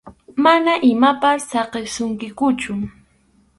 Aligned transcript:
Mana 0.43 0.73
imatapas 0.93 1.41
saqisunkikuchu. 1.51 2.73